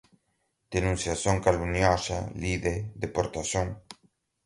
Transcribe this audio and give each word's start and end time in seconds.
denunciação 0.73 1.35
caluniosa, 1.45 2.17
lide, 2.41 2.75
deportação 3.03 3.67